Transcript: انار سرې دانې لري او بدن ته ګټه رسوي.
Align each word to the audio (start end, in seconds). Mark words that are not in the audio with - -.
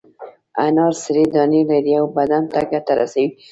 انار 0.65 0.93
سرې 1.03 1.23
دانې 1.33 1.61
لري 1.69 1.93
او 1.99 2.05
بدن 2.17 2.43
ته 2.51 2.59
ګټه 2.71 2.93
رسوي. 2.99 3.27